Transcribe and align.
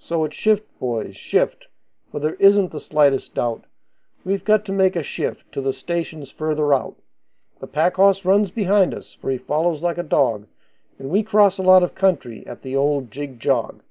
So, 0.00 0.24
it's 0.24 0.34
shift, 0.34 0.66
boys, 0.80 1.16
shift, 1.16 1.68
for 2.10 2.18
there 2.18 2.34
isn't 2.40 2.72
the 2.72 2.80
slightest 2.80 3.34
doubt 3.34 3.64
We've 4.24 4.44
got 4.44 4.64
to 4.64 4.72
make 4.72 4.96
a 4.96 5.04
shift 5.04 5.52
to 5.52 5.60
the 5.60 5.72
stations 5.72 6.32
further 6.32 6.74
out; 6.74 6.96
The 7.60 7.68
pack 7.68 7.94
horse 7.94 8.24
runs 8.24 8.50
behind 8.50 8.92
us, 8.92 9.14
for 9.14 9.30
he 9.30 9.38
follows 9.38 9.80
like 9.80 9.96
a 9.98 10.02
dog, 10.02 10.48
And 10.98 11.10
we 11.10 11.22
cross 11.22 11.58
a 11.58 11.62
lot 11.62 11.84
of 11.84 11.94
country 11.94 12.44
at 12.44 12.62
the 12.62 12.74
old 12.74 13.12
jig 13.12 13.38
jog. 13.38 13.84